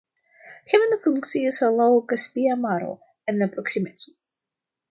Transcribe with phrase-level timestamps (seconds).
[0.71, 2.89] Haveno funkcias laŭ Kaspia Maro
[3.33, 4.13] en la proksimeco.